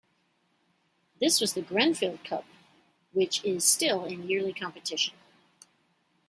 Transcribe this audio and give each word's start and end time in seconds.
This 1.19 1.39
was 1.39 1.53
the 1.53 1.61
Grenfell 1.61 2.17
Cup 2.23 2.45
which 3.13 3.45
is 3.45 3.63
still 3.63 4.03
in 4.03 4.27
yearly 4.27 4.51
competition. 4.51 5.13